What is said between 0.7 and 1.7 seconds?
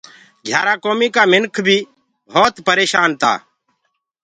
ڪوميٚ ڪآ منِک